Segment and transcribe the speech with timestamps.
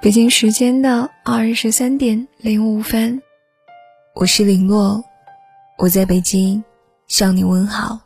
[0.00, 3.20] 北京时间的二十三点零五分，
[4.14, 5.02] 我是林洛，
[5.76, 6.62] 我在北京
[7.08, 7.98] 向你问好。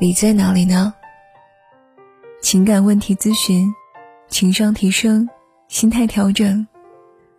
[0.00, 0.92] 你在哪里呢？
[2.42, 3.72] 情感问题咨询，
[4.28, 5.28] 情商提升，
[5.68, 6.66] 心态调整，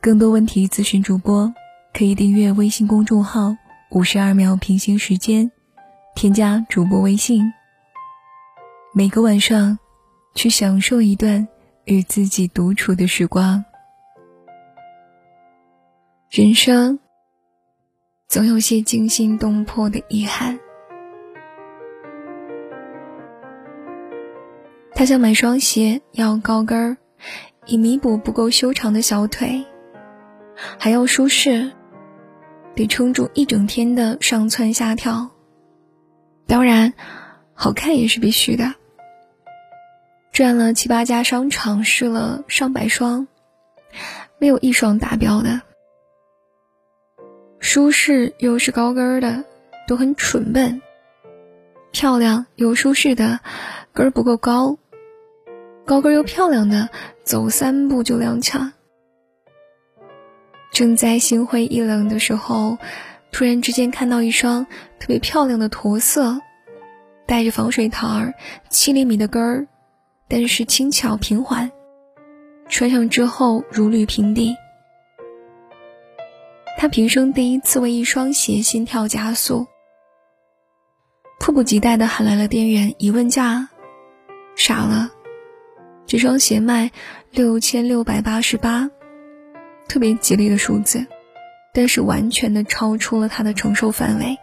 [0.00, 1.54] 更多问题咨询主播
[1.94, 3.54] 可以订阅微信公众号
[3.92, 5.52] “五十二秒平行时间”，
[6.16, 7.52] 添加主播微信，
[8.92, 9.78] 每个晚上
[10.34, 11.46] 去享受一段。
[11.84, 13.64] 与自己独处的时光，
[16.30, 17.00] 人生
[18.28, 20.58] 总有些惊心动魄的遗憾。
[24.94, 26.96] 他想买双鞋，要高跟儿，
[27.66, 29.64] 以弥补不够修长的小腿；
[30.78, 31.72] 还要舒适，
[32.76, 35.28] 得撑住一整天的上蹿下跳。
[36.46, 36.92] 当然，
[37.54, 38.74] 好看也是必须的。
[40.32, 43.28] 转了七八家商场，试了上百双，
[44.38, 45.60] 没有一双达标的。
[47.60, 49.44] 舒适又是高跟的，
[49.86, 50.80] 都很蠢笨；
[51.90, 53.40] 漂亮又舒适的，
[53.92, 54.78] 跟儿不够高；
[55.84, 56.88] 高跟又漂亮的，
[57.24, 58.72] 走三步就踉跄。
[60.72, 62.78] 正在心灰意冷的时候，
[63.32, 64.64] 突然之间看到一双
[64.98, 66.40] 特别漂亮的驼色，
[67.26, 68.32] 带着防水台儿，
[68.70, 69.66] 七厘米的跟儿。
[70.32, 71.70] 但是轻巧平缓，
[72.66, 74.56] 穿上之后如履平地。
[76.78, 79.66] 他平生第一次为一双鞋心跳加速，
[81.38, 83.68] 迫不及待的喊来了店员，一问价，
[84.56, 85.10] 傻了，
[86.06, 86.90] 这双鞋卖
[87.30, 88.90] 六千六百八十八，
[89.86, 91.06] 特别吉利的数字，
[91.74, 94.38] 但是完全的超出了他的承受范围。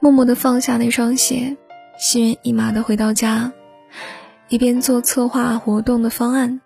[0.00, 1.54] 默默的放下那双鞋。
[1.98, 3.52] 心猿意马的回到家，
[4.48, 6.60] 一边做策划活动的方案，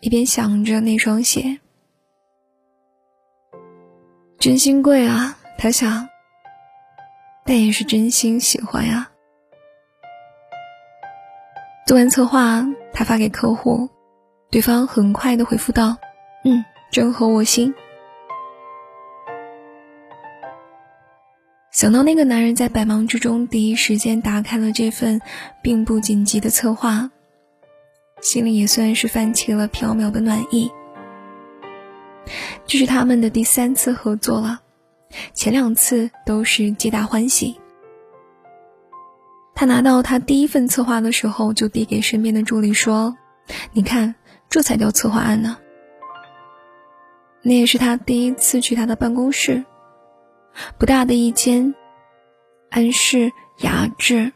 [0.00, 1.60] 一边想着那双鞋。
[4.38, 6.08] 真心贵啊，他想，
[7.44, 9.10] 但也是真心喜欢呀。
[11.86, 13.90] 做完策划，他发给客户，
[14.50, 15.98] 对方很快的回复道
[16.44, 17.74] ：“嗯，真合我心。”
[21.80, 25.22] 想到那个男人在百忙之中第一时间打开了这份
[25.62, 27.10] 并不紧急的策划，
[28.20, 30.70] 心里也算是泛起了飘渺的暖意。
[32.66, 34.60] 这是他们的第三次合作了，
[35.32, 37.58] 前两次都是皆大欢喜。
[39.54, 43.16] 他拿到他第一份策划的时候，就递给身边的助理说
[43.72, 44.16] ：“你看，
[44.50, 45.56] 这才叫策划案呢。”
[47.40, 49.64] 那也是他第一次去他的办公室。
[50.78, 51.74] 不大的一间，
[52.70, 54.32] 安适雅致，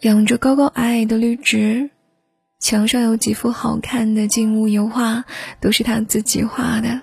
[0.00, 1.90] 养着高高矮矮的绿植，
[2.60, 5.24] 墙上有几幅好看的静物油画，
[5.60, 7.00] 都是他自己画的。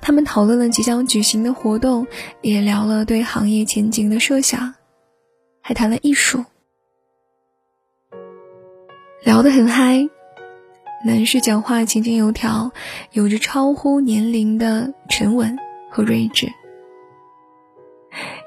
[0.00, 2.06] 他们讨论了即将举行的活动，
[2.40, 4.74] 也聊了对行业前景的设想，
[5.60, 6.44] 还谈了艺术，
[9.22, 10.08] 聊得很嗨。
[11.04, 12.72] 男士讲话井井有条，
[13.12, 15.58] 有着超乎年龄的沉稳。
[15.96, 16.46] 和睿智，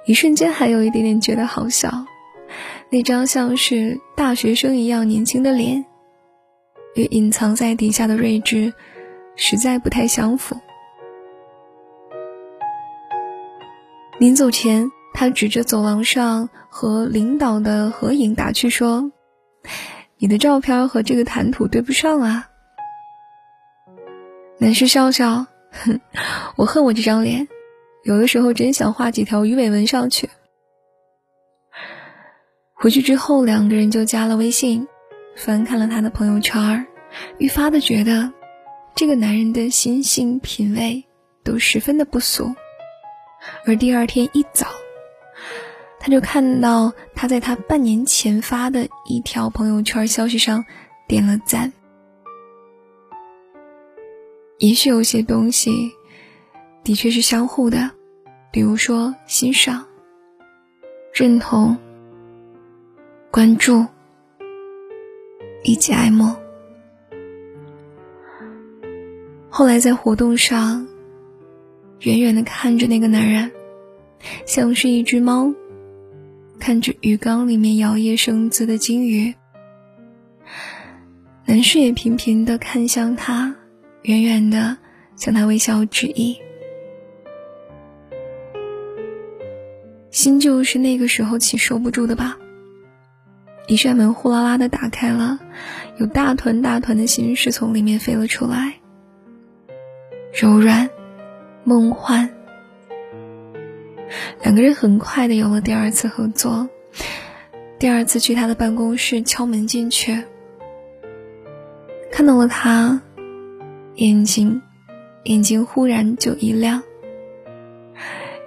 [0.05, 2.05] 一瞬间还有一点点觉得好笑。
[2.91, 5.83] 那张像是大学生一样年轻的脸，
[6.93, 8.71] 与隐藏在底下的睿智，
[9.35, 10.55] 实在不太相符。
[14.19, 19.11] 临走前，他指着走廊上和领导的合影打趣说
[20.19, 22.47] ：“你的照片和这个谈吐对不上啊。”
[24.61, 25.47] 男士笑笑。
[25.71, 25.99] 哼，
[26.57, 27.47] 我恨我这张脸，
[28.03, 30.29] 有的时候真想画几条鱼尾纹上去。
[32.73, 34.87] 回去之后，两个人就加了微信，
[35.35, 36.87] 翻看了他的朋友圈，
[37.37, 38.31] 愈发的觉得
[38.95, 41.03] 这个男人的心性品味
[41.43, 42.55] 都十分的不俗。
[43.65, 44.67] 而第二天一早，
[45.99, 50.65] 他就看到他在他半年前发的一条朋友圈消息上
[51.07, 51.73] 点了赞。
[54.59, 55.89] 也许有些东西
[56.83, 57.91] 的确是相互的，
[58.51, 59.85] 比如说欣赏、
[61.13, 61.77] 认同、
[63.31, 63.85] 关注
[65.63, 66.35] 以及爱慕。
[69.49, 70.85] 后来在活动上，
[72.01, 73.49] 远远的看着那个男人，
[74.45, 75.53] 像是一只猫
[76.59, 79.33] 看着鱼缸里面摇曳生姿的金鱼，
[81.45, 83.55] 男士也频频的看向他。
[84.03, 84.77] 远远的
[85.15, 86.39] 向他微笑致意，
[90.09, 92.37] 心就是那个时候起收不住的吧。
[93.67, 95.39] 一扇门呼啦啦的打开了，
[95.99, 98.79] 有大团大团的心事从里面飞了出来，
[100.33, 100.89] 柔软、
[101.63, 102.29] 梦幻。
[104.41, 106.67] 两个人很快的有了第二次合作，
[107.77, 110.23] 第二次去他的办公室敲门进去，
[112.11, 113.03] 看到了他，
[113.99, 114.61] 眼睛，
[115.25, 116.81] 眼睛忽然就一亮，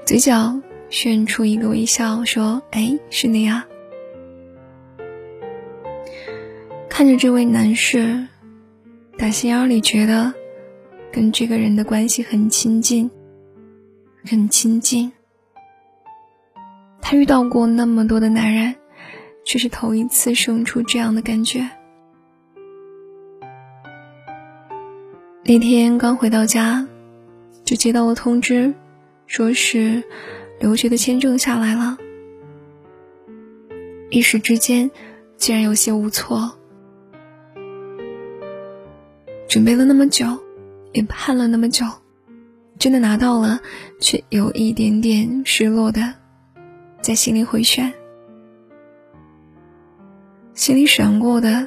[0.06, 0.58] 嘴角
[0.88, 3.68] 炫出一个微笑，说：“哎，是你啊。”
[6.88, 8.28] 看着这位男士，
[9.18, 10.32] 打心眼里觉得
[11.12, 13.10] 跟这个人的关系很亲近，
[14.24, 15.12] 很亲近。
[17.02, 18.74] 他遇到过那么多的男人，
[19.44, 21.68] 却是头一次生出这样的感觉。
[25.44, 26.86] 那天刚回到家，
[27.64, 28.72] 就接到了通知，
[29.26, 30.04] 说是
[30.60, 31.98] 留学的签证下来了。
[34.08, 34.88] 一时之间，
[35.36, 36.56] 竟然有些无措。
[39.48, 40.24] 准备了那么久，
[40.92, 41.84] 也盼了那么久，
[42.78, 43.60] 真的拿到了，
[43.98, 46.14] 却有一点点失落的，
[47.00, 47.92] 在心里回旋。
[50.54, 51.66] 心里闪过的，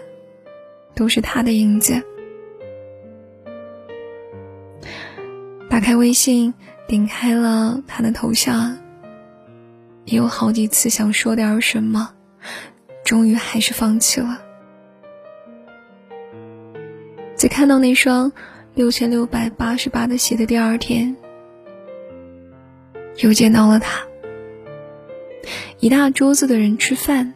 [0.95, 2.01] 都是他的影子。
[5.75, 6.53] 打开微信，
[6.87, 8.77] 点开了他的头像，
[10.05, 12.13] 也有好几次想说点什么，
[13.03, 14.41] 终于还是放弃了。
[17.35, 18.31] 在看到那双
[18.73, 21.13] 六千六百八十八的鞋的第二天，
[23.17, 23.99] 又见到了他。
[25.81, 27.33] 一大桌子的人吃饭，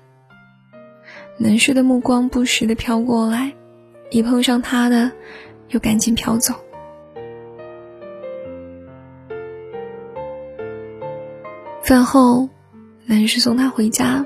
[1.38, 3.52] 男士的目光不时的飘过来，
[4.12, 5.12] 一碰上他的，
[5.68, 6.56] 又赶紧飘走。
[11.90, 12.48] 饭后，
[13.08, 14.24] 男士送她回家，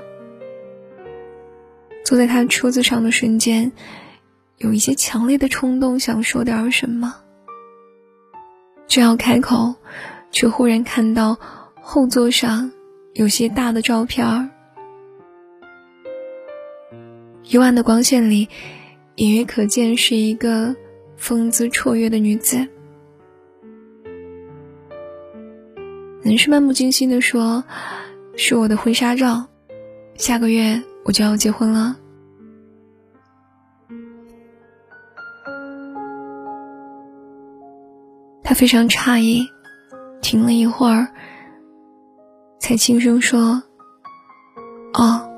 [2.04, 3.72] 坐在他车子上的瞬间。
[4.58, 7.14] 有一些强烈的冲动，想说点什么，
[8.86, 9.76] 正要开口，
[10.30, 11.38] 却忽然看到
[11.80, 12.70] 后座上
[13.14, 14.50] 有些大的照片儿。
[17.44, 18.46] 幽暗的光线里，
[19.14, 20.76] 隐约可见是一个
[21.16, 22.68] 风姿绰约的女子。
[26.24, 27.62] 男士漫不经心地说
[28.34, 29.46] ：“是我的婚纱照，
[30.16, 31.94] 下个月我就要结婚了。”
[38.42, 39.46] 他非常诧异，
[40.22, 41.06] 停了一会儿，
[42.58, 43.62] 才轻声说
[44.94, 45.28] ：“哦。”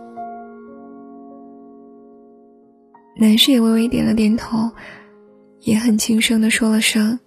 [3.18, 4.70] 男士也微微点了点头，
[5.60, 7.18] 也很轻声的说了声：“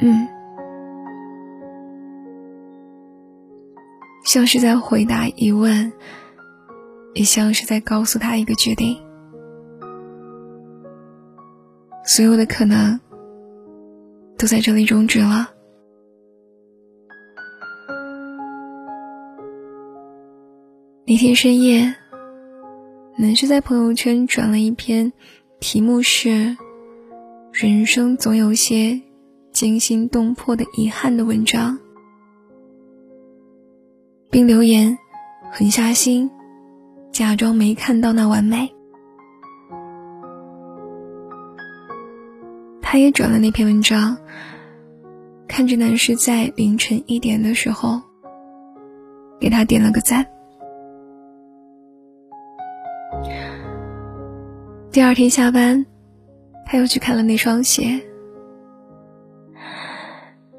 [0.00, 0.26] 嗯。”
[4.26, 5.90] 像是在回答疑问，
[7.14, 8.94] 也像是在告诉他一个决定。
[12.04, 13.00] 所有的可能。
[14.38, 15.48] 都在这里终止了。
[21.06, 21.94] 那天深夜，
[23.16, 25.10] 男士在朋友圈转了一篇，
[25.58, 26.54] 题目是
[27.50, 29.00] “人生总有些
[29.52, 31.78] 惊心动魄的遗憾”的文章，
[34.36, 34.98] 并留言
[35.50, 36.30] ：“狠下心，
[37.10, 38.70] 假装没看到那完美。”
[42.82, 44.14] 他也转了那篇文章，
[45.48, 47.98] 看着男士在凌晨一点的时候，
[49.40, 50.26] 给他点了个赞。
[54.92, 55.86] 第二天下班，
[56.66, 57.98] 他又去看了那双鞋，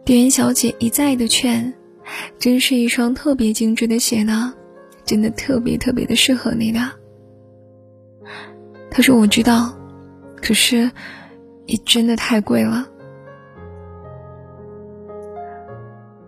[0.04, 1.72] 店员小姐一再的劝，
[2.40, 4.54] 真是一双特别精致的鞋呢，
[5.06, 6.80] 真的特别特别的适合你的。
[8.90, 9.78] 他说：“我知道，
[10.42, 10.92] 可是。”
[11.68, 12.88] 也真的太贵了，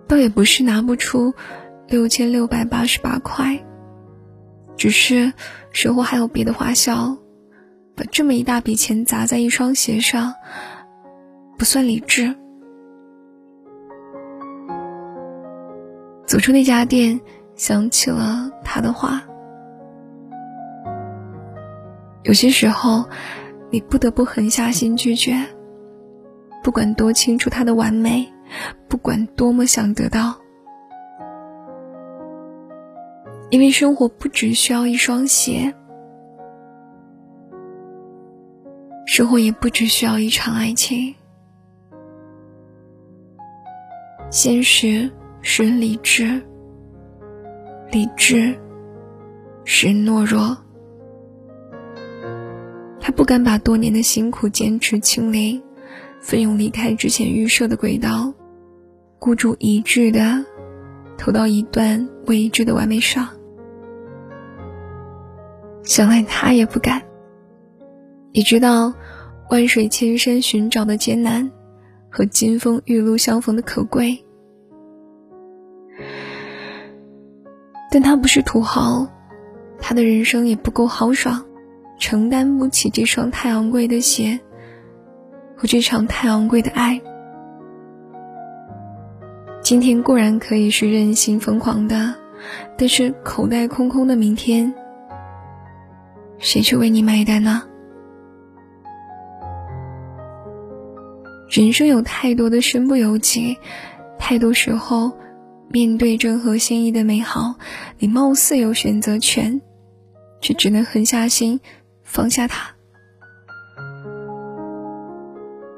[0.06, 1.34] 倒也不是拿不出
[1.88, 3.58] 六千六百八十八块，
[4.76, 5.32] 只是
[5.72, 7.18] 生活还有别的花销，
[7.96, 10.34] 把这么一大笔钱砸在一双鞋上，
[11.58, 12.36] 不算理智。
[16.30, 17.20] 走出那家店，
[17.56, 19.24] 想起了他的话，
[22.24, 23.04] 有些时候。
[23.72, 25.46] 你不得不狠下心拒绝，
[26.64, 28.28] 不管多清楚他的完美，
[28.88, 30.36] 不管多么想得到，
[33.52, 35.72] 因为生活不只需要一双鞋，
[39.06, 41.14] 生活也不只需要一场爱情。
[44.32, 46.42] 现实是理智，
[47.92, 48.58] 理智
[49.64, 50.58] 是懦弱。
[53.00, 55.62] 他不敢把多年的辛苦坚持清零，
[56.22, 58.34] 奋勇离开之前预设的轨道，
[59.18, 60.46] 孤注一掷的
[61.18, 63.28] 投到一段未知的完美上。
[65.84, 67.02] 想来他也不敢。
[68.32, 68.94] 你知道，
[69.50, 71.50] 万水千山寻找的艰难，
[72.12, 74.24] 和金风玉露相逢的可贵。
[77.92, 79.08] 但他不是土豪，
[79.80, 81.44] 他的人生也不够豪爽，
[81.98, 84.40] 承担不起这双太昂贵的鞋
[85.56, 87.02] 和这场太昂贵的爱。
[89.64, 92.14] 今天固然可以是任性疯狂的，
[92.78, 94.74] 但是口袋空空的明天，
[96.38, 97.64] 谁去为你买单呢？
[101.50, 103.58] 人生有太多的身不由己，
[104.20, 105.12] 太多时候。
[105.72, 107.54] 面对正合心意的美好，
[108.00, 109.62] 你貌似有选择权，
[110.42, 111.60] 却只能狠下心
[112.02, 112.72] 放下它。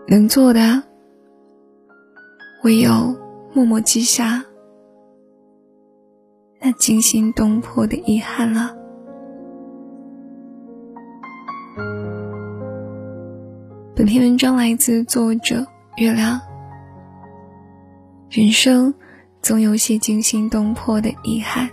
[0.08, 0.82] 能做的，
[2.64, 3.20] 唯有
[3.54, 4.46] 默默记下
[6.62, 8.74] 那惊心动魄的遗憾了。
[13.94, 15.66] 本篇文章来自作者
[15.98, 16.40] 月亮。
[18.30, 18.94] 人生。
[19.42, 21.70] 总有些惊心动魄的遗憾。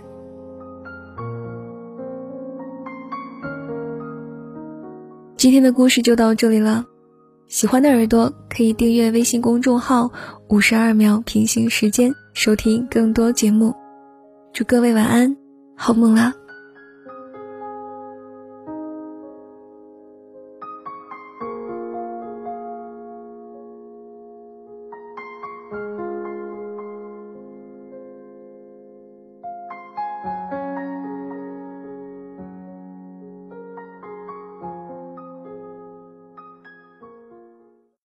[5.37, 6.83] 今天的故事就到这里了，
[7.47, 10.11] 喜欢的耳朵可以订阅微信公众号
[10.49, 13.73] “五十二秒平行时间”，收听更多节目。
[14.51, 15.37] 祝各位晚安，
[15.77, 16.33] 好梦啦！